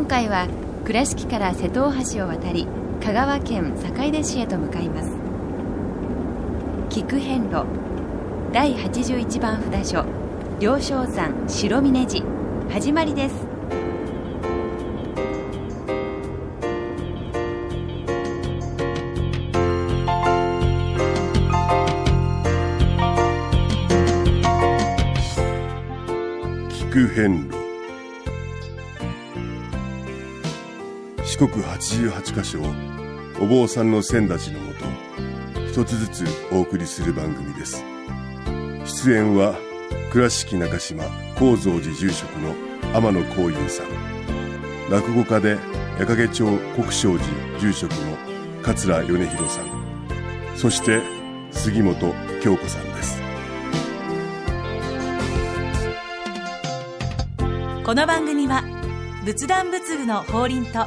[0.00, 0.48] 今回は
[0.86, 2.66] 倉敷から瀬戸大橋を渡り
[3.04, 5.10] 香川県坂出市へと向かいます。
[6.88, 7.66] 菊遍路
[8.50, 10.06] 第81番札所
[10.58, 12.24] 両昇山白峰寺
[12.70, 13.34] 始まりです。
[26.90, 27.59] 菊遍路。
[31.40, 32.66] 四国88カ所を
[33.40, 34.84] お坊さんの先立ちのもと
[35.68, 37.82] 一つずつお送りする番組です。
[38.84, 39.54] 出演は
[40.12, 41.02] 倉敷中島・
[41.38, 42.54] 高蔵寺住職の
[42.94, 44.90] 天野幸雄さん。
[44.90, 45.56] 落語家で
[45.98, 46.44] 矢掛町
[46.76, 48.18] 国正寺住職の
[48.62, 49.64] 桂米広さん。
[50.56, 51.00] そして
[51.52, 53.18] 杉本京子さんです。
[57.82, 58.62] この番組は
[59.24, 60.86] 仏壇仏具の法輪と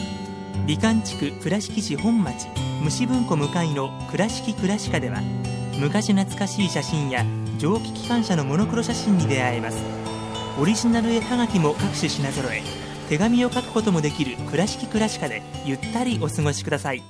[0.65, 2.47] 美観地区倉敷市本町
[2.83, 5.21] 虫文庫向かいの「倉敷倉歯科」では
[5.79, 7.25] 昔懐かしい写真や
[7.57, 9.77] 蒸気機関車のモノクロ写真に出会えます
[10.59, 12.61] オリジナル絵はがきも各種品揃え
[13.09, 17.03] 手紙を書くこともできる「倉敷倉歯科」でゆったりお過ごしください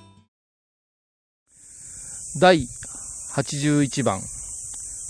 [2.39, 2.65] 第
[3.35, 4.21] 81番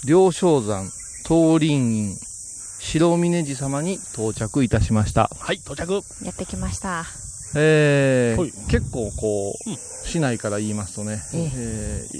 [0.08, 0.90] 両昇山
[1.28, 2.16] 東林院
[2.80, 6.02] 白峰寺様に到着いたしましたはい、到着。
[6.26, 7.06] やってきました。
[7.56, 8.52] えーはい。
[8.70, 9.78] 結構こう、うん。
[10.04, 12.06] 市内から言いますとね、ええ。
[12.14, 12.18] ー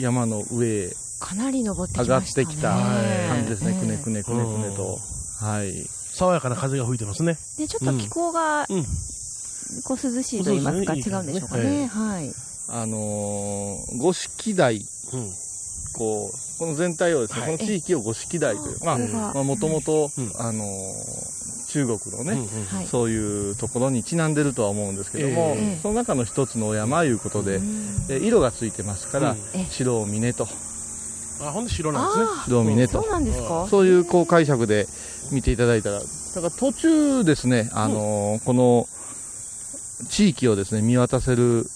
[0.00, 2.46] い山の上へかなり登って上がっきましたね。
[2.46, 4.98] てきた感じですね、ええくねくねくねくねと、
[5.40, 5.72] はい。
[6.12, 7.36] 爽やかな風が吹いてますね。
[7.58, 8.84] で、ちょっと気候が、うん。
[9.84, 11.16] こう涼しいと言いますか、そうですね。
[11.16, 11.70] 違うんでしょうかいいね。
[11.84, 12.32] ですはい。
[12.68, 14.76] あのー五色台。
[14.76, 14.82] うん。
[15.94, 17.56] こうこの全体をですね、はい。
[17.56, 18.92] この地域を五色台というま
[19.34, 20.32] あもともとうん。
[20.38, 21.45] あのー
[21.76, 22.86] 中国のね、うんうんはい。
[22.86, 25.78] そういうところにちなんでるとは思うんですけども、ええ。
[25.82, 28.06] その中の一つのお山いうことで、うん。
[28.06, 29.38] で色がついてますから、うん。
[29.54, 30.48] え白を峰と。
[31.42, 32.24] あ、ほんで白なんですね。
[32.30, 33.66] あ白を峰あ、そとうなんですか？
[33.68, 34.86] そういうこう解釈で
[35.32, 38.88] 見ていただいたらだから途中ですね、あのーこの
[40.08, 41.66] 地域をですね見渡せる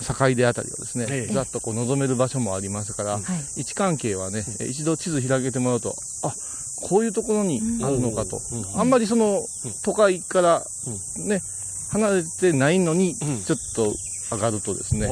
[0.00, 1.32] 境であたりをですね、ええ。
[1.32, 3.22] ざっとこう望める場所もありますから、はい。
[3.58, 6.32] 位置関係はね、え一度地図開けてもらうと、あ
[6.76, 8.80] こういうところにあるのかと、うん。
[8.80, 9.46] あんまりその
[9.84, 10.62] 都会から
[11.18, 11.40] ね、
[11.90, 13.42] 離れてないのに、うん。
[13.44, 13.94] ちょっと
[14.32, 15.06] 上がるとですね、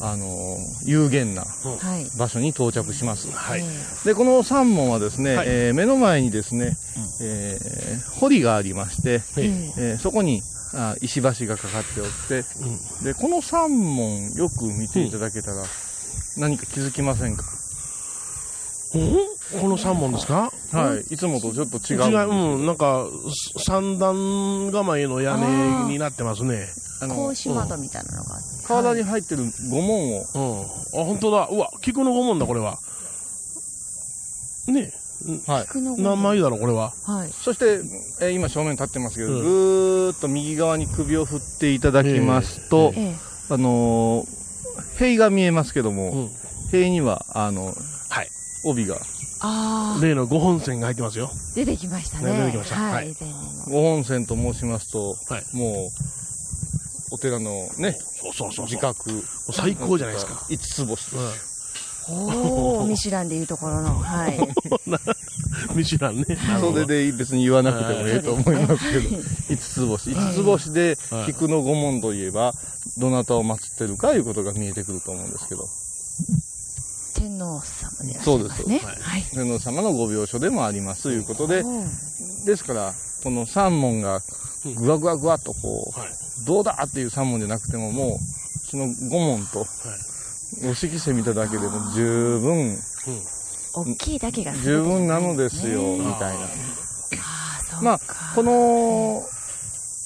[0.00, 2.18] あのー有限なはい。
[2.18, 3.30] 場所に到着します。
[3.30, 3.62] はい。
[3.62, 4.06] え。
[4.08, 5.46] で、この三門はですね、はい。
[5.48, 6.76] えー目の前にですね、
[7.20, 9.22] えー堀がありまして、
[9.78, 10.42] えそこに
[10.74, 12.44] あ石橋がかかっておって、
[13.04, 15.64] で、この三門よく見ていただけたら、
[16.36, 17.44] 何か気づきませんか？
[17.44, 17.63] うん
[19.60, 20.50] この三門ですか？
[20.72, 21.14] はい。
[21.14, 22.02] いつもとちょっと違う。
[22.10, 23.06] 違う、うん、なんか、
[23.58, 26.68] す三段構えの屋根になってますね。
[27.02, 28.66] あの格子窓みたいなのがあって。
[28.66, 31.00] 河原に入ってる御門を、うん。
[31.00, 31.48] あ、本当だ。
[31.50, 32.78] うわ、菊の御門だ、これは。
[34.68, 34.92] ね
[35.46, 35.64] はい。
[35.66, 36.02] 菊のえ。
[36.02, 36.92] 何枚だろう、これは。
[37.04, 37.30] はい。
[37.32, 37.80] そして、
[38.20, 43.14] えー今正面立ってますけど、うんぐーっと右側に首を振っていただきますと、ええ。
[43.50, 44.44] あのー
[44.98, 46.30] 塀が見えますけども、うん。
[46.70, 47.74] 塀には、あの、はい。
[48.64, 48.96] 帯が、
[49.40, 51.30] ああ、例の五本線が入ってますよ。
[51.54, 52.32] 出てきましたね。
[52.32, 53.16] ね出てきましたははい。
[53.68, 55.90] 五本線と申しますと、はいも
[57.12, 58.66] う、お寺のね、そうそうそう。
[58.66, 59.22] 自覚。
[59.52, 60.46] 最高じゃないですか。
[60.48, 61.54] 五つ星です。
[62.10, 63.98] おお、ミシュランでいうところの。
[63.98, 64.36] はい。
[64.36, 65.76] うん。
[65.76, 66.24] ミシュランね。
[66.60, 70.10] それで別に言わなくてもいいと思いますけど、はい五つ星。
[70.10, 72.52] 五つ星で、はい菊の御門といえば、
[72.98, 75.68] どなたを祀ってるかいうことが見えてくると思うんですけど、
[77.14, 77.60] 天皇
[77.94, 78.44] 様でいらっしゃそです。
[78.44, 78.78] いうますね。
[78.78, 78.96] はい。
[78.96, 79.22] はい。
[79.32, 81.18] 天皇様のご病所でもありますとい。
[81.18, 81.64] うことで、
[82.44, 84.20] ですから、この三門が
[84.76, 86.08] ぐわぐわぐわっとこう、はい。
[86.46, 89.66] どうだっていう三門じゃなくても、もう、その五門と、
[90.64, 92.76] お色紙見ただけでも十分、
[93.74, 96.44] 大きいだけが十分なのですよ、みたいな。
[96.44, 96.46] あ
[97.60, 97.82] あ、そうか。
[97.82, 98.00] まあ、
[98.34, 99.24] この、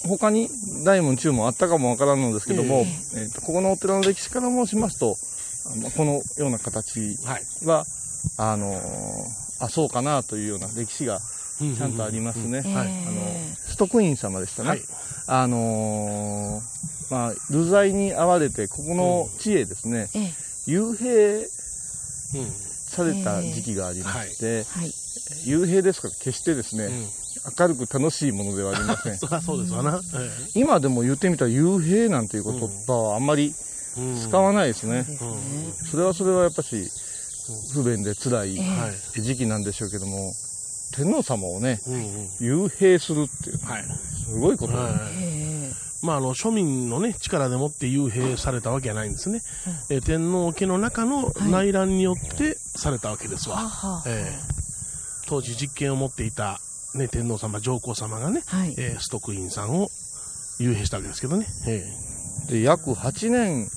[0.06, 0.48] 他に
[0.84, 5.16] 大門中門あったかもわからんのですけども、えーとここのお寺の歴史から申しますと、
[5.70, 7.18] あのこのような形
[7.64, 7.84] は、
[8.36, 11.20] あのーあ、そうかなというような歴史が
[11.58, 12.62] ちゃんとありますね。
[12.64, 13.20] ええあの、
[13.66, 14.68] ストクイン様でしたね。
[14.68, 14.82] はい
[15.26, 20.32] あのーまあ、流罪に遭われて、ここの地へですね、ええ
[20.68, 21.48] 幽閉
[22.88, 24.88] された時期がありまして、はい。
[25.46, 26.90] 幽閉ですから決してですね、
[27.58, 29.16] 明るく楽しいものではありません。
[29.18, 30.00] そりゃそうですわな。
[30.14, 33.58] え今でも言ってみたら幽閉なんていう言葉はあんまりえうん
[34.22, 35.04] 使わないですね。
[35.90, 36.90] それはそれはやっぱし
[37.72, 38.58] 不便で辛い。
[39.20, 40.32] 時期なんでしょうけども、
[40.94, 41.80] 天皇様をね、
[42.40, 43.84] 幽閉するっていう、はい。
[43.84, 45.72] すごいことだね。
[46.02, 49.40] まあ、あの庶民の、ね、力でもって幽閉されたわけじゃないんですね、
[49.90, 53.52] えー天皇家の中の内乱によってされたわけですえ。
[53.52, 54.02] わ、はは。
[54.06, 54.58] えー
[55.26, 56.58] 当時実権を持っていた、
[56.94, 58.74] ね、天皇様、上皇様がね、はい。
[58.78, 59.88] えーストックインさんを
[60.60, 61.84] 幽閉したわけですけどね、え
[62.48, 63.68] で、約8年ー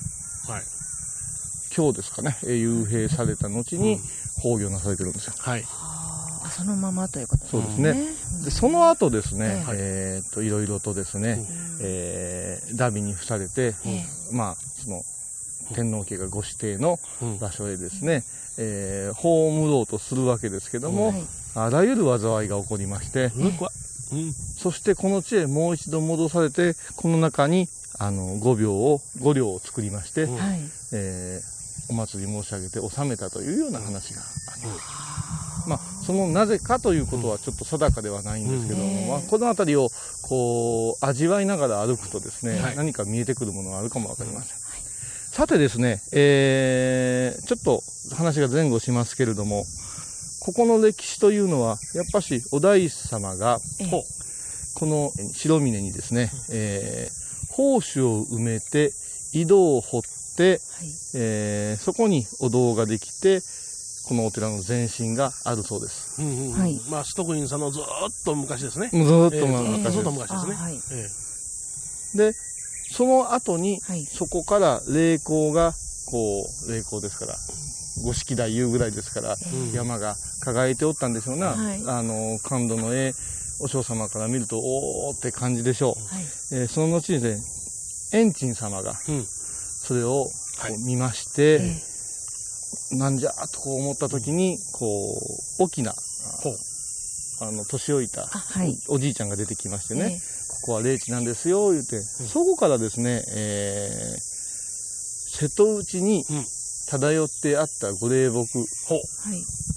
[0.48, 0.62] はい。
[1.74, 3.98] 今日ですかね、えー幽閉された後に
[4.42, 5.34] 崩御なされてるんですよ。
[5.38, 5.64] はい。
[6.44, 7.92] あそのままということそうですね。
[7.94, 8.06] ね。
[8.44, 10.22] で、その後ですね、ええ。
[10.22, 11.38] ーっと、いろいろとですね、
[11.80, 15.02] えー、ダビに付されて、えまあ、その、
[15.74, 17.38] 天皇家がご指定のうん。
[17.38, 18.24] 場所へですね、
[18.58, 21.22] えー、葬ろうとするわけですけども、はい。
[21.54, 23.30] あらゆる災いが起こりまして、
[24.58, 27.68] そしてこの地へもう一度戻されて、この中に、
[27.98, 30.60] あの、五秒を、五両を作りまして、うんはい。
[30.92, 31.52] えー
[31.88, 34.24] お祭り申し上げて納めたというような話があ
[34.56, 35.68] ります。
[35.68, 39.88] まあ、そのなぜかということはちょっと定かではないんですけども、うんまあ、この辺りを
[40.22, 44.56] こう味わいながら歩くとですね、はい何か見えてくるものがあるかもわかりません。
[45.32, 47.82] さてですね、えーちょっと
[48.14, 49.64] 話が前後しますけれども、
[50.40, 53.60] ここの歴史というのは、やっぱしお大師様が、
[54.74, 57.21] この白峰にですね、えー
[57.56, 58.92] 宝珠を埋めて、
[59.32, 60.02] 井戸を掘っ
[60.36, 60.60] て、はい。
[61.14, 63.40] えーそこにお堂ができて、
[64.08, 66.20] このお寺の前身があるそうです。
[66.20, 67.86] うんうんうんはいまあ、ストックインさんのずーっ
[68.24, 70.80] と昔ですね、ずーっとえーまあずーっとずっと昔昔ですね、あはい。
[70.92, 71.08] え
[72.32, 72.32] で、
[72.90, 74.04] その後に、はい。
[74.04, 75.72] そこから霊光が、
[76.06, 77.36] こう、霊光ですから、
[78.04, 81.48] 五色台いうぐらいですから、えうん山が輝いておったんでしょうな。
[81.48, 83.14] はいあの、感度の絵、
[83.62, 86.14] お嬢様から見ると、おーって感じでしょう。
[86.14, 86.24] はい。
[86.52, 87.38] えーその後にね、
[88.12, 91.60] 円珍様が、うんそれをこはいう見まして、
[92.92, 95.14] えなんじゃとこう思った時に、こ
[95.58, 95.94] う、大きな、
[97.40, 98.78] あの、年老いたあ、はい。
[98.88, 104.20] おじいちゃんが出てきましてね、えここは霊地なんですよ、言うて、そこからですね、えー、
[105.38, 106.46] 瀬戸内にうん
[106.88, 108.58] 漂ってあったご霊木。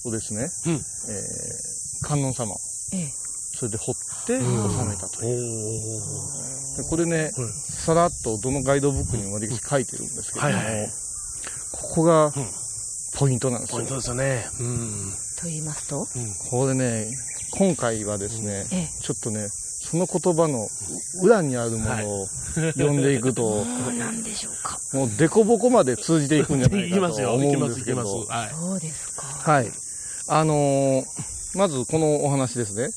[0.04, 2.54] をですね、うんえー観音様、
[2.94, 3.25] ええ。
[3.56, 6.90] それで掘ってうん収めたとおいう。
[6.90, 10.90] これね、うんさらっとどのガイドブックにも歴史書いてるんですけども、はいはい
[11.72, 12.32] ここがうん
[13.18, 13.88] ポイントなんですよポイン。
[13.88, 14.46] トですよね。
[14.60, 16.08] うんと言いますと？
[16.50, 17.08] これね、
[17.52, 18.90] 今回はですね、ええ。
[19.02, 20.68] ちょっとね、その言葉の
[21.24, 23.64] 裏にあるものを読んでいくと、
[23.98, 24.80] なんでしょうか？
[24.94, 28.26] もうデコボコまで通じていくんじゃないかといきますよ、思いきま、うんですすけど。
[28.26, 29.24] そうですか。
[29.52, 29.72] はい。
[30.28, 31.06] あのー
[31.58, 32.90] まずこのお話ですね。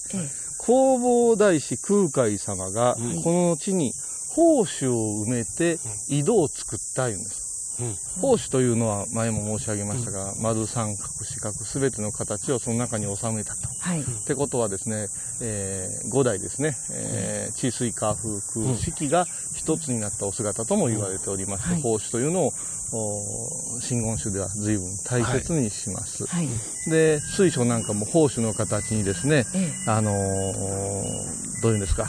[0.58, 0.66] ええ。
[0.66, 3.92] 弘法大師空海様がうん、この地に
[4.30, 7.48] 宝珠を埋めて井戸を作ったいうんです。
[7.80, 13.68] うん宝珠というのは前も申し上げましたが、丸三角四角すべての形をその中に収めたと。
[13.78, 14.02] はい。
[14.02, 15.06] ってことはですね、
[15.40, 19.26] えー、五代ですね、えー、地水火風空四季が
[19.58, 21.76] 一つになったお姿とも言われておりまして、はい。
[21.82, 22.52] 宝珠というのを、
[22.90, 26.24] お真言宗では随分大切にします。
[26.26, 26.48] はい。
[26.88, 32.08] で、水晶なんかも宝珠の形にですね、えあのーどういうんですか、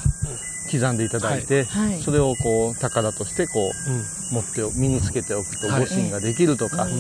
[0.72, 1.64] 刻んでいただいて、え。
[1.64, 2.02] はい。
[2.02, 4.00] それをこう、宝としてこうん。
[4.00, 5.82] う、持ってお、身につけておくと、はい。
[5.82, 6.92] ご神ができるとか、うん。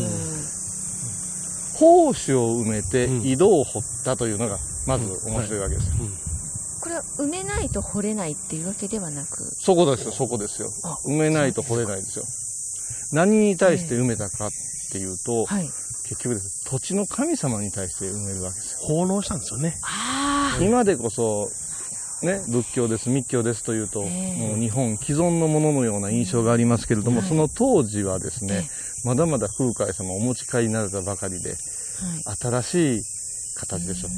[1.73, 3.25] 宝珠を埋めてうん。
[3.25, 5.85] 井戸を掘ったというのが、まず面白いわけです。
[5.85, 5.93] よ。
[6.79, 9.43] これは埋めないと掘れないっていうわけではなく？
[9.43, 10.97] そこですよ、そこですよあ。
[11.05, 12.25] 埋めないと掘れないですよ。
[13.11, 14.51] 何に対して埋めたかっ
[14.91, 15.69] ていうと、はい。
[16.09, 18.79] 結局です土地の神様に対して埋めるわけですよ。
[18.87, 19.77] 奉納したんですよね。
[19.83, 20.63] ああ。
[20.63, 21.49] 今でこそ、
[22.23, 31.57] ね、仏教です、密教ですというと、ええもう日本既存のもののような印象がありますけれども、はいその当時はですね、えまだまだ空海様お持ち帰りになられたばかりで、はい。
[32.37, 33.01] 新しい
[33.55, 34.09] 形ですよ。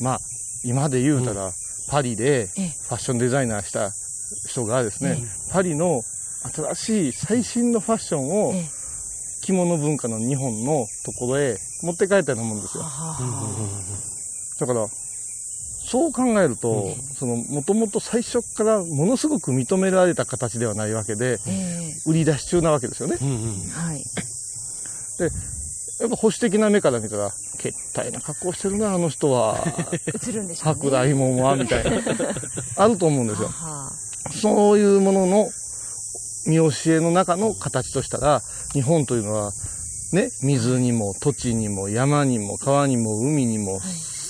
[0.00, 0.20] まあ、
[0.64, 1.52] 今で言うたら、
[1.88, 3.92] パリでファッションデザイナーした
[4.48, 5.18] 人がですね、
[5.52, 6.02] パリの
[6.54, 8.54] 新しい最新のファッションを
[9.42, 12.84] 着物文化の日本のところへ持って帰ったようなもんですよ。
[14.58, 21.38] だから、そう考えると、その、もともと最初からものすごく認められた形ではないわけで、
[22.06, 23.16] 売り出し中なわけですよね。
[23.72, 23.98] はい。
[25.18, 25.30] で、
[26.00, 29.64] やっぱ保守的な目から見たら、けったいな格好してるな、あの人は。
[30.28, 30.80] 映るんでしょうね。
[30.80, 32.02] 白大門は、みたいな。
[32.76, 33.48] あると思うんですよ。
[33.48, 33.90] は
[34.42, 35.50] そういうものの
[36.46, 39.52] 見教えの中の形としたら、日本というのは、
[40.12, 43.80] ね、水にも土地にも山にも川にも海にも、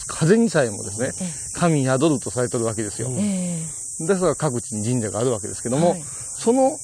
[0.06, 1.12] 風にさえもですね、
[1.54, 3.10] 神宿るとされてるわけですよ。
[3.18, 3.66] え
[4.00, 6.04] ですから各地に神社があるわけですけども、はい
[6.36, 6.78] その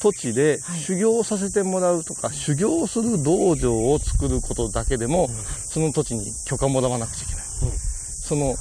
[0.00, 5.28] 土地で修行させてもらうとか、修行する道場を作ることだけでも、
[5.68, 7.44] その土地に許可もらわなくちゃいけない。
[8.26, 8.56] その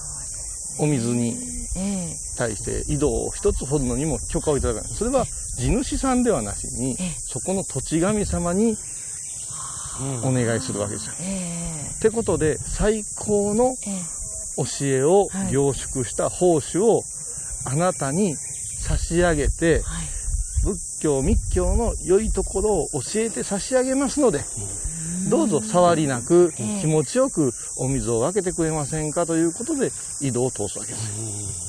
[0.79, 1.37] お水に
[1.77, 2.17] ええ。
[2.37, 4.93] 対して井戸を一つ掘るのにも許可をいただかない。
[4.93, 5.25] それは
[5.57, 8.77] 地主さんではなしに、そこの土地神様に
[10.23, 11.13] お願いするわけですよ。
[11.21, 13.75] えってことで、最高の
[14.57, 17.03] 教えを凝縮した奉仕を
[17.65, 20.14] あなたに差し上げて、仏
[21.05, 24.43] 教、密教の良いところを教えて差し上げますので、
[25.29, 31.65] どうぞ触りなく気持ちよくお水を分けてくれませんかということで井戸を通すわけです。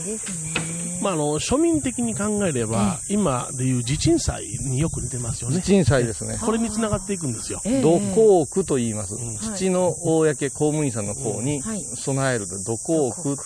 [0.00, 0.98] えですね。
[1.00, 5.60] まあ、あの、庶民的に考えれば、今でいう地鎮祭によく似てますよね。
[5.60, 6.38] 地鎮祭ですね。
[6.40, 7.60] これにつながっていくんですよ。
[7.82, 9.14] 土工区と言います。
[9.54, 13.42] 土の公、公務員さんの公にはい備えるで、土工区って、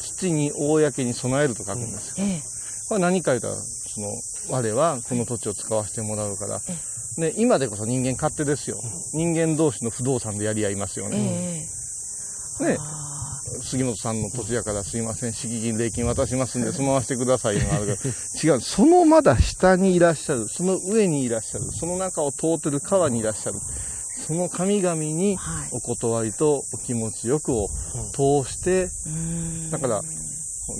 [0.00, 2.14] 土に公に備えると書くんですよ。
[2.18, 2.56] ええ
[2.88, 3.54] これは何か言うたら、
[3.96, 4.12] その、
[4.50, 6.60] 我はこの土地を使わせてもらうから、
[7.16, 8.78] ね、今でこそ人間勝手ですよ。
[9.14, 11.66] 人間同士の不動産でやり合いますよえね。
[12.60, 12.78] えね、
[13.62, 18.14] 杉本さんの土地やからすいません、敷金、礼金渡しますんで、住まわせてくださいのがあるけど、
[18.54, 23.58] 違う、そのまだ下にいらっしゃる、その上にいらっしゃる、その中を通ってる川にいらっしゃる、
[24.26, 25.38] その神々に
[25.70, 27.70] お断りとお気持ちよくを
[28.12, 28.90] 通して、
[29.70, 30.02] だから、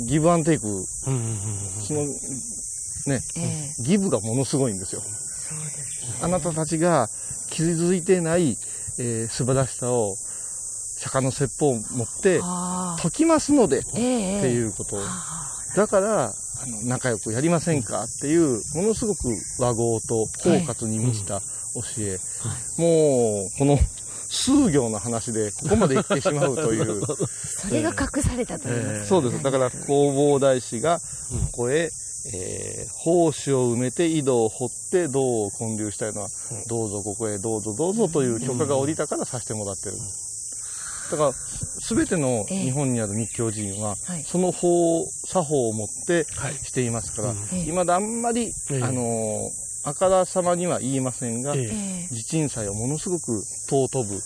[0.07, 0.85] ギブアンテイク、
[1.87, 2.07] その、
[3.07, 3.23] ね、
[3.81, 5.03] ギブがものすごいんですよ。
[6.23, 7.09] あなたたちが
[7.51, 8.59] 気づいてない、
[8.99, 10.17] えー素晴らしさを
[10.99, 12.41] 釈迦の説法を持って
[13.01, 14.03] 解きますので、ってえ
[14.47, 14.51] え。
[14.51, 14.97] いうこと。
[14.97, 15.01] を。
[15.77, 16.25] だから、
[16.63, 22.19] あの仲良くやりませんかっていう、ものすごく和合と包括に満ちた教え。
[22.79, 23.79] もう、この
[24.31, 27.03] 数行の話でここまで行ってしまうという。
[27.61, 29.43] それが隠されたと言いますかそうです。
[29.43, 30.99] だから、弘法大師が、
[31.53, 31.91] ここへ、
[32.35, 36.29] えー、胞子を埋めて井戸を掘って銅を建立したいのは、
[36.69, 39.97] どうぞここへどうぞどうぞという許可が下りたからさせてもらってる。
[41.11, 46.27] だから、すべての日本にある密教寺院は、その法、作法を持って
[46.65, 47.35] していますから、
[47.67, 48.83] 今だあんまり、ええ。
[48.83, 54.21] あのーあからさまには言いませんが、え地鎮祭はものすごく尊ぶ、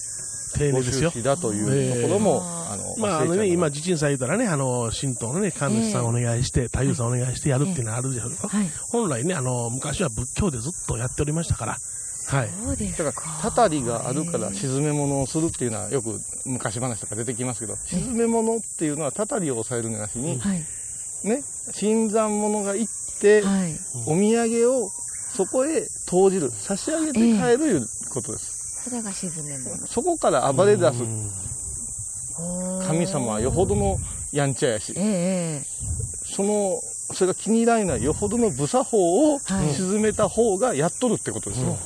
[0.54, 1.12] 丁寧ですよ。
[1.23, 8.26] だというところも、あの、まあ、あのね、今、地鎮祭言ったらね、あの、神道のね、神主さんお願いして、太夫さんお願いしてやるっていうのはあるでしょ。
[8.28, 8.49] うけど、
[8.90, 11.78] 本来ね、あの、昔は仏教でずっとやっておりましたから、
[12.30, 12.50] はい。
[12.97, 20.40] だから、たたりがあるから沈め物をするっていうのはよく昔話とか出てきますけど、沈め物っていうのはたたりを抑えるんじゃなしに、
[21.25, 21.42] ね、
[21.73, 23.42] 新参者が行って、
[24.07, 24.90] お土産を
[25.35, 28.50] そこへ投じる、差し上げて帰るいうことです。
[28.84, 29.87] それが沈め物。
[29.87, 31.02] そこから暴れ出す
[32.87, 33.99] 神様はよほどの
[34.32, 34.94] やんちゃやし、
[36.25, 36.80] その、
[37.12, 41.76] それが気に入らないよほどの無作法を沈めた方がやっとるってことですよ。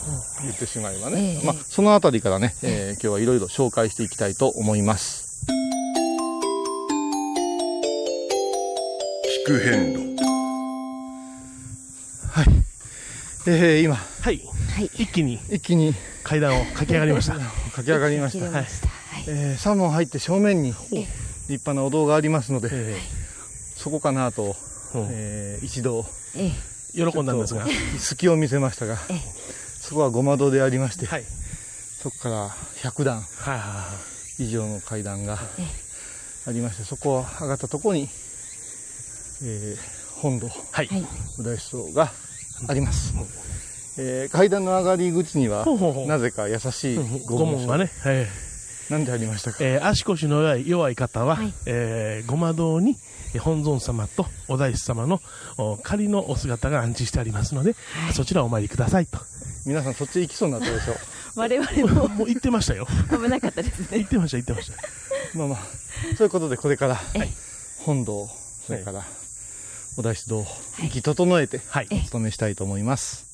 [0.42, 1.38] 言ってしまえばね。
[1.38, 5.46] ええまあ、そのあたりからね、えー今日はいろいろ紹介していきたいと思います。
[9.44, 10.14] 聞く変路。
[12.30, 12.46] はい。
[13.46, 14.40] えー、今、はい。
[14.94, 15.94] 一気に、一気に
[16.25, 17.35] 階段を駆け上がりました。
[17.76, 18.50] 駆け上がりました。
[18.50, 18.66] はい。
[19.28, 21.07] えー、3門入って正面に立
[21.49, 22.97] 派なお堂がありますので、
[23.76, 24.57] そこかなと、
[24.95, 26.04] えー一度、
[26.35, 26.50] え
[26.95, 27.66] 喜んだんですが。
[27.99, 28.99] 隙を見せましたが、
[29.81, 31.07] そこはごま堂でありまして、
[32.02, 32.50] そこから
[32.83, 33.26] 100段
[34.38, 35.38] 以上の階段が
[36.47, 38.09] ありまして、そこを上がったところに、
[39.43, 40.88] えー本堂、はい、
[41.38, 42.11] お大師堂が
[42.66, 43.12] あります。
[43.98, 46.06] えー階段の上がり口にはほうほうほう。
[46.06, 48.28] なぜか優しいご門がね、え
[48.90, 52.96] 何でありましたか、えー足腰の弱い弱い方は、えーごま堂に
[53.34, 55.20] えー本尊様とお大師様の
[55.58, 57.74] お仮のお姿が安置してありますので、
[58.12, 59.18] そちらをお参りくださいと。
[59.66, 60.94] 皆さんそっち行きそうになったでしょ
[61.36, 62.08] 我々も。
[62.08, 62.86] もう行ってましたよ。
[63.10, 63.98] 危なかったですね。
[63.98, 64.76] 行ってました、行ってました。
[65.38, 65.58] まあまあ、
[66.16, 67.00] そういうことでこれから、
[67.80, 68.28] 本堂、
[68.66, 69.02] それから、
[69.96, 70.46] お大師堂、
[70.78, 71.60] 息き整えて、
[71.90, 73.34] お勤めしたいと思います。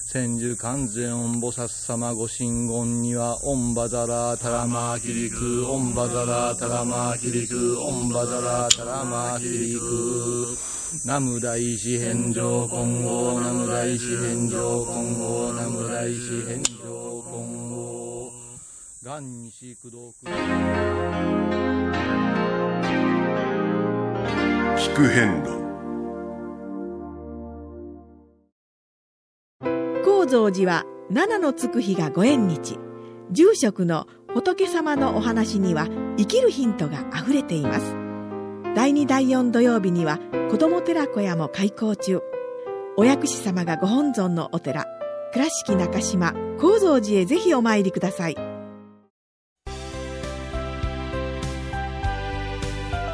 [0.11, 10.57] 千住完全御菩薩様ご神言には、御馬ザラタラマキリク、御馬ザラタラマキリク、御馬ザラタラマキリク。
[11.05, 18.33] ナム大師返上今後、ナム大師返上今後、ナム大師返上今後。
[19.05, 20.25] がんにしくどく。
[24.75, 25.60] 聞く遍。
[30.31, 32.79] 蔵寺は七のつく日がご縁日。
[33.31, 37.95] 住職の仏様のお話には生きるヒントがあふれています。
[38.73, 40.19] 第2第4土曜日には
[40.49, 42.21] 子ども寺小屋も開校中。
[42.95, 44.85] お薬師様がご本尊のお寺
[45.33, 48.37] 倉敷中島・高蔵寺へぜひお参りください。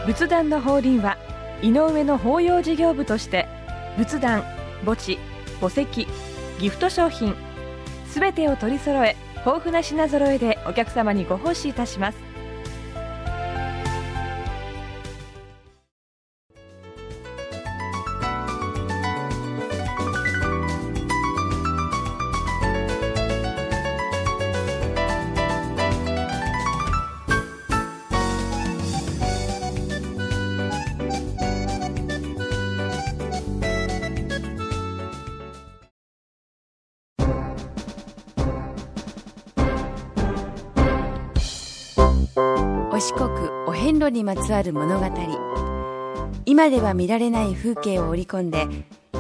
[0.06, 1.18] 仏壇の法輪は
[1.64, 3.48] 井上の法要事業部として
[3.98, 4.44] 仏壇
[4.86, 5.18] 墓地
[5.60, 6.08] 墓石
[6.60, 7.36] ギフト商品。
[8.08, 12.27] すべてを取り揃え豊富な品揃えでお客様にご奉仕いたします。
[42.98, 43.30] お四国
[43.68, 45.06] お遍路にまつわる物語。
[46.48, 48.66] 今では見られない風景を織り込んで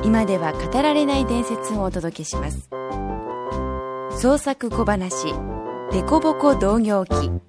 [0.04, 2.72] 今では語られない伝説をお届けします。
[4.20, 5.28] 創作小話
[5.94, 7.40] 「デコボコ同業記」今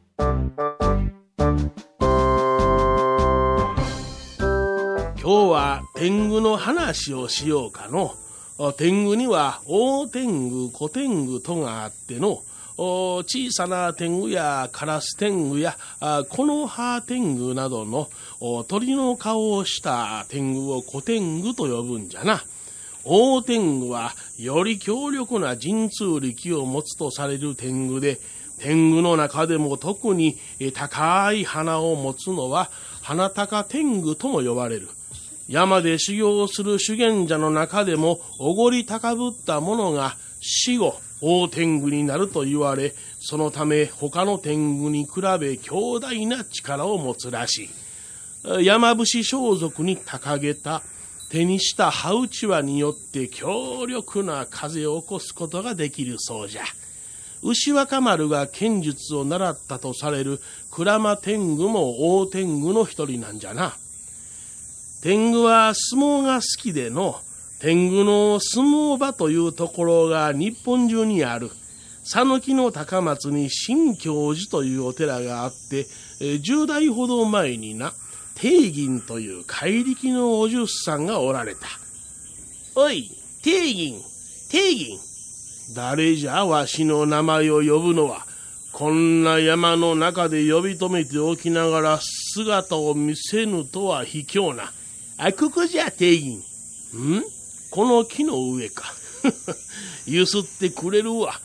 [5.23, 8.13] 日は天狗の話をしようかの。
[8.77, 12.43] 天狗には大天狗、小天狗とがあっての、
[12.81, 18.09] 小さな天狗やカラス天狗やあ木の葉天狗などの
[18.69, 22.45] 鳥の顔をした天狗を小天狗と呼ぶんじゃな。
[23.03, 28.21] 大天狗はより強力な神通力を持つとされる天狗で、
[28.61, 30.39] 天狗の中でも特に
[30.73, 32.71] 高い鼻を持つのは
[33.03, 34.89] 鼻高天狗とも呼ばれる。
[35.49, 47.69] 山で修行する修験者の中でもおごり高ぶった者が死後大天狗になると言われ、そのため他の天狗に比べ強大な力を持つらし
[48.45, 48.65] い。
[48.65, 50.83] 山伏装束に掲げた
[51.31, 56.63] 手にした羽打ち輪によって強力な風を起こすことができるそうじゃ。
[57.43, 63.77] 牛若丸が剣術を習ったとされる鞍馬天狗も大天狗の一人なんじゃな。
[65.03, 67.21] 天狗は相撲が好きでの、
[67.61, 71.51] 天狗の相撲場というところが日本中にある。
[72.05, 75.87] 讃岐の高松に新教寺というお寺があって、
[76.21, 77.93] えー10代ほど前にな、
[78.37, 81.67] 定銀という怪力のおじゅっさんがおられた。
[82.77, 83.11] おい、
[83.43, 84.01] 定銀、
[84.51, 84.99] 定銀。
[85.75, 88.25] 誰じゃわしの名前を呼ぶのは。
[88.73, 94.73] こんな山の中で呼び止めておきながら姿を見せぬとは卑怯な。
[95.19, 96.39] あ、ここじゃ、定銀。
[96.39, 97.38] ん？
[97.71, 98.93] この木の上か。
[100.07, 101.41] ゆすってくれるわ。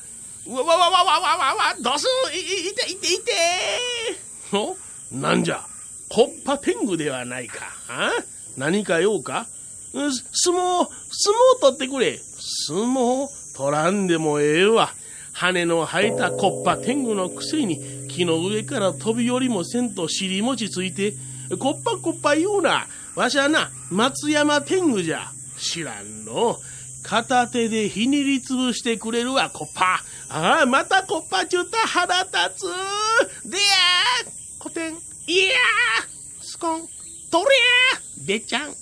[0.46, 3.32] うわわわわわわわわ、どすい、い、いていていて
[4.52, 4.76] お
[5.12, 5.66] なんじゃ、
[6.10, 7.66] コッパ天狗ではないか。
[7.88, 8.12] あ？
[8.58, 9.48] 何か用か？
[9.94, 12.20] う相撲、相撲取ってくれ。
[12.68, 14.94] 相撲取らんでもええわ。
[15.32, 21.14] 羽の生えたコッパ天狗のくせに木の上から飛び降りもせんと尻餅ついて、
[21.58, 22.88] コッパコッパ言うな。
[23.16, 25.32] わしはな、松山天狗じゃ。
[25.64, 26.60] 知らんの。
[27.04, 30.04] 片手でひねりつぶしてくれるわ、コッパ。
[30.30, 33.50] ああ、またコッパちゅった腹立つ。
[33.50, 34.94] でやー、古典。
[35.28, 36.88] いやー、スコン。
[37.32, 38.76] とりゃー、べちゃん。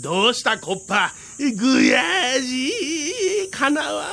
[0.00, 1.14] どうした、コッパ。
[1.38, 2.02] ぐや
[2.40, 4.12] じ、かなわん。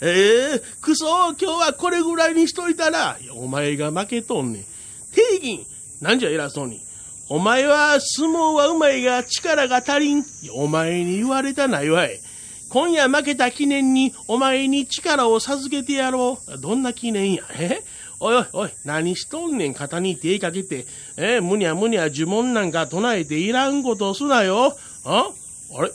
[0.00, 4.64] えー、くそ、今日はこれぐらいにしといたら、お前が負けとんねん。
[5.12, 5.66] 定銀、
[6.00, 6.85] なんじゃ偉そうに。
[7.28, 10.24] お前は相撲はうまいが力が足りん。
[10.54, 12.20] お前に言われたないわい。
[12.68, 16.58] 今夜負けた記念にお前に力を授けてやろう。
[16.58, 17.42] どんな記念や？
[17.58, 17.82] え？
[18.20, 20.86] おいおいおい、何しとんねん、肩に手かけて。
[21.16, 21.40] え？
[21.40, 24.76] むにゃむにゃ呪文なんか唱えていらんことすなよ。
[25.04, 25.30] あ？
[25.76, 25.90] あれ？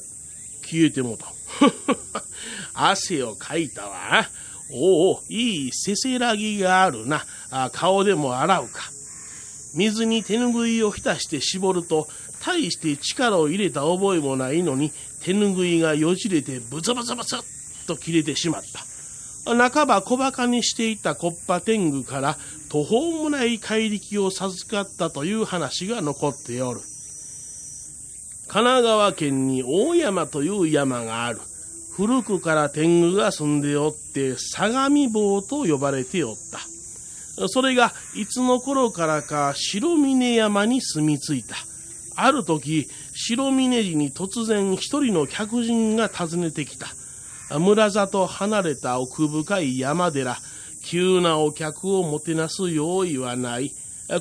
[0.63, 1.27] 消えてもうた。
[2.73, 4.27] 汗をかいたわ。
[4.73, 7.25] おお、いいせせらぎがあるな。
[7.49, 8.90] あ顔でも洗うか。
[9.73, 12.07] 水に手ぬぐいを浸して絞ると、
[12.43, 14.91] 大して力を入れた覚えもないのに、
[15.23, 17.39] 手ぬぐいがよじれてブツブツブツっ
[17.87, 18.85] と切れてしまった。
[19.45, 22.37] 半ば小馬鹿にしていたコッパ天狗から
[22.69, 26.81] 途方もない怪力を授かったという話が残っておる。
[28.47, 31.39] 神奈川県に大山という山がある。
[31.95, 36.59] 古くから天狗が住んでおって相模坊と呼ばれておった。
[37.47, 41.55] それがいつの頃からか白峰山に住み着いた。
[42.15, 46.87] ある時、白峰寺に突然一人の客人が訪ねてきた。
[47.59, 50.37] 村里離れた奥深い山寺、
[50.83, 53.71] 急なお客をもてなす用意はない。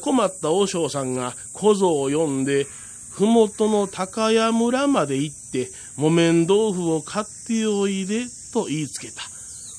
[0.01, 2.66] 困った和尚さんが小僧を呼んで、
[3.11, 9.23] ふもとの高屋村まで行って、木綿豆腐を買っておいで、と言いつけた。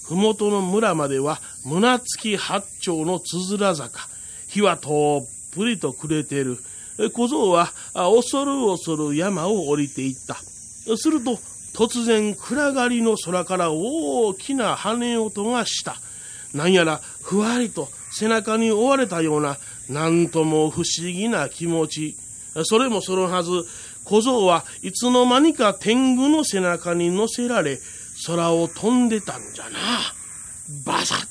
[0.05, 4.07] ふもとの村までは、胸付き八丁のつづら坂。
[4.47, 6.57] 火はとっぷりと暮れてる。
[7.13, 10.35] 小僧は恐る恐る山を降りていった。
[10.97, 11.39] すると、
[11.73, 15.95] 突然暗がりの空から大きな羽音がした。
[16.53, 19.57] なんやらふわりと背中に追われたような、
[19.89, 22.17] なんとも不思議な気持ち。
[22.65, 23.51] それもそのはず、
[24.03, 27.79] 小僧はいつの間にか天狗の背中に乗せられ、
[28.25, 29.79] 空を飛んでたんじゃな。
[30.85, 31.30] バサッ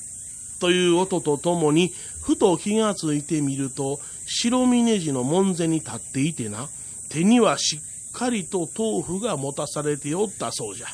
[0.61, 6.69] という音とともに、ふと気がついてみると、白峰寺の門前に立っていてな、
[7.09, 10.87] 手にはしっかりと豆腐が持たされておったそうじゃ。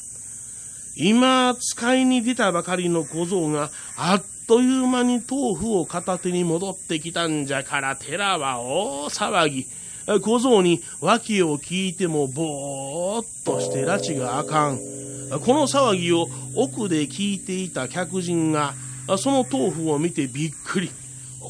[0.96, 9.68] 今、使いに出たばかりの小僧が、あっという間に豆腐を片手に戻ってきたんじゃから、寺は大騒ぎ。
[10.22, 14.78] 小僧に訳を聞いてもぼーっとして拉致があかん。
[14.78, 18.74] この騒ぎを奥で聞いていた客人が、
[19.16, 20.92] その豆腐を見てびっくり。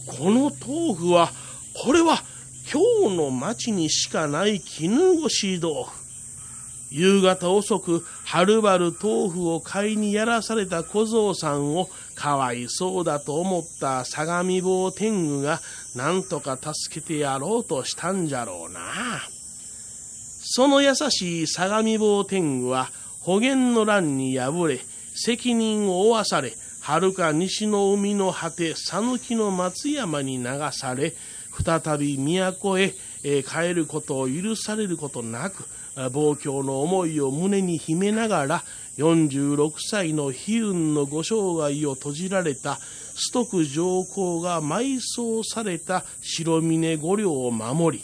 [0.05, 1.31] この豆腐は、
[1.73, 2.21] これは
[2.71, 6.07] 今日の町にしかない絹ごし豆腐。
[6.89, 15.59] 夕方遅く、はるばる豆腐を買いにやらされた小僧さんをかわいそうだと思った相模坊天狗が
[15.95, 18.79] なんとか助けてやろうとしたんじゃろうな。
[20.49, 22.89] その優しい相模坊天狗は、
[23.21, 24.79] 保元の乱に敗れ、
[25.15, 26.53] 責任を負わされ、
[26.87, 31.13] はるか西の海の果て、讃岐の松山に流され、
[31.61, 32.93] 再び都へ、
[33.25, 35.65] え帰ることを許されることなく、
[36.11, 38.63] 望郷の思いを胸に秘めながら、
[38.99, 42.79] 46歳の悲運のご生涯を閉じられた
[43.15, 48.01] 崇徳上皇が埋葬された白峰御陵を守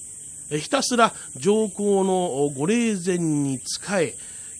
[0.50, 4.14] り、ひたすら上皇のご霊前に仕え、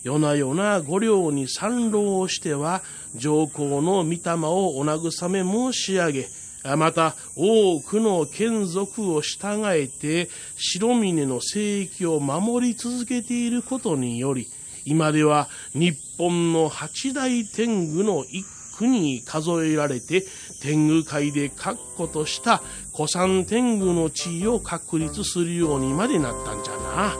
[0.04, 2.82] 夜な夜な御陵に参籠をしては、
[3.16, 6.28] 上皇の御霊をお慰め申し上げ、
[6.76, 14.48] また多くの眷属を従えて白峰の聖域を守り続けていることにより
[14.86, 18.46] 今では日本の八大天狗の一
[18.78, 20.24] 区に数えられて
[20.62, 22.62] 天狗界で確固とした
[22.94, 27.16] 古参天狗の地位を確立するようにまでなったんじゃな。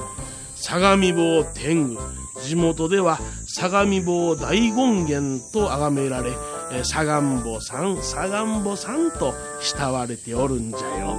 [0.56, 6.30] 相模坊天狗地元では相模坊大権現と崇められ
[6.84, 11.16] サガンボさん、サガンボさんと慕われておるんじゃよ。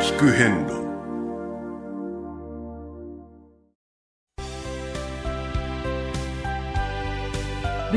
[0.00, 0.81] 聞く変路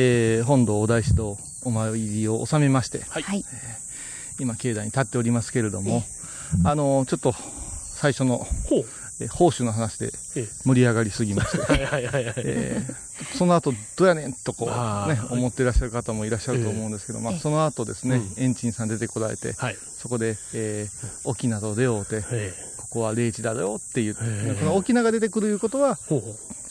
[0.00, 3.44] えー本堂お大師堂お参りを収めまして、はい。
[4.38, 6.04] 今境内に立っておりますけれども、
[6.64, 8.46] あのちょっと最初の
[9.20, 10.12] え報酬の話で
[10.64, 12.34] 盛り上がりすぎまして、はいはいはいはい。
[12.38, 14.68] えーその後どうやねんとこう、
[15.12, 19.54] ね思っていらっしゃる方もいらっしゃると思うんですけど、まあ、その後ですね、エンジンさん出てこられて、
[19.98, 22.22] そこで、えー、沖など出ようて、
[22.76, 25.98] ここは霊地だよっていう、えこの沖縄が出てくるいうことは、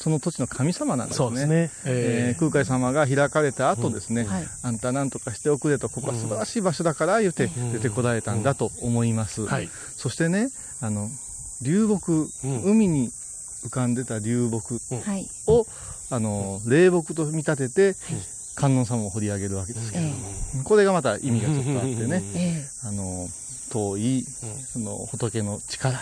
[0.07, 1.27] その土地の神様なんですね。
[1.27, 1.71] そうですね。
[1.83, 2.39] えーえー。
[2.39, 4.27] 空海様が開かれた後ですね、うん。
[4.27, 4.47] はい。
[4.63, 9.45] あんたなんとかしておくれと、ここは素晴らしい場所だから言うて出てこられたんだと思います。
[9.45, 9.69] はい。
[9.97, 10.47] そしてね、
[10.79, 11.09] あの、
[11.61, 12.29] 流木、
[12.63, 13.11] 海に
[13.65, 15.27] 浮かんでた流木はい。
[15.45, 15.67] を、
[16.09, 17.95] あの、霊木と見立てて、
[18.55, 23.27] 観音様を掘り上げるわけですけれども、これがまた意味がちょっとあってね、えあの、
[23.71, 24.25] 遠い、
[24.71, 25.99] その仏の力、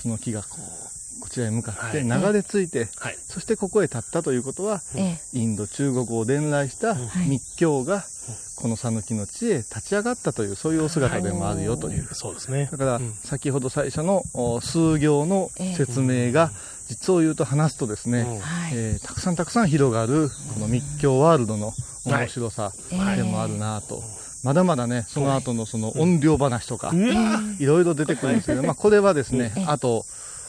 [0.00, 2.22] その木がこう、こちらへ向かってはい。
[2.22, 2.88] 流れ着いて、
[3.28, 8.04] そしてここへ立ったということは、えインド、中国を伝来した密教が、
[8.56, 12.08] この讃岐の地へ立ち上がったという、そういうお姿でもあるよという。
[12.12, 12.68] そうですね。
[12.72, 16.50] だから、先ほど最初のお数行の説明が、
[16.88, 18.40] 実を言うと話すとですね、
[18.72, 21.74] えーたくさんたくさん広がる、この密教ワールドの
[22.04, 22.72] 面白さ
[23.16, 24.02] でもあるなと。
[24.42, 26.92] まだまだね、その後のその音量話とか、
[27.58, 30.04] いろいろ出てくるんですけど、まあこれはですね、あと、お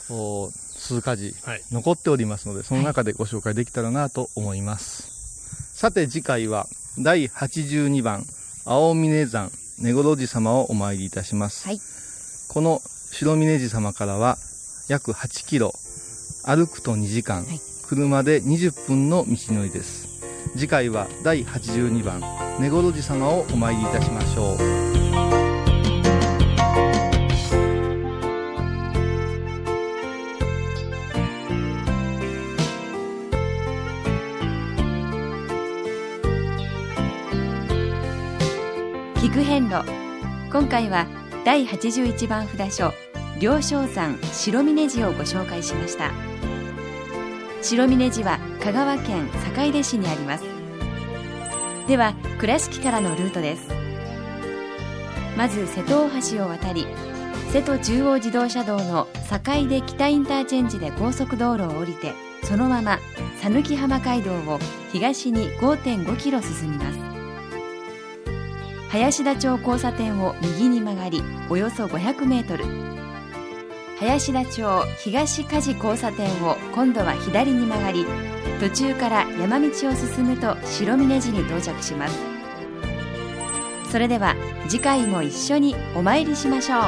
[0.08, 1.34] 数か字
[1.70, 5.74] 残っておりますので、その中でご紹介できたらなと思います。
[5.74, 6.66] さて次回は、
[6.98, 8.24] 第82番、
[8.64, 11.68] 青峰山根来寺様をお参りいたします。
[12.48, 12.80] この
[13.12, 14.36] 白峰寺様からは
[14.88, 15.72] 約8キロ、
[16.44, 17.46] 歩くと2時間、
[17.86, 20.08] 車で20分の道のりです。
[20.56, 22.20] 次回は第82番、
[22.58, 25.37] 根来寺様をお参りいたしましょう。
[39.20, 39.84] 聞く遍路。
[40.52, 41.08] 今回は
[41.44, 42.94] 第81番札所
[43.40, 46.12] 両正山白峰寺をご紹介しました。
[47.60, 50.44] 白峰寺は香川県坂出市にあります。
[51.88, 53.68] では倉敷からのルートです。
[55.36, 56.86] まず瀬戸大橋を渡り
[57.50, 62.12] 瀬戸中央自動車道の坂出北インターチェンジで高速道路を降りて
[62.44, 63.00] そのまま
[63.42, 64.60] 讃岐浜街道を
[64.92, 67.07] 東に5.5キロ進みます。
[68.90, 72.64] 林田町交差点を右に曲がりおよそ500メートル。
[73.98, 78.06] 林田町東梶交差点を今度は左に曲がり
[78.60, 82.18] 途中から山道を進むと白峰寺に到着します。
[83.90, 84.34] それでは
[84.68, 86.82] 次回も一緒にお参りしましょう。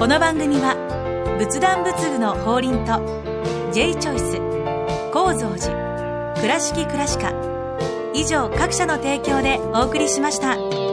[0.00, 0.74] この番組は
[1.38, 3.00] 仏壇仏具の法輪と
[3.72, 4.40] J チョイス
[5.12, 5.83] 構造寺。
[6.44, 7.32] 倉敷倉科
[8.12, 10.83] 以上各社の提供でお送りしました。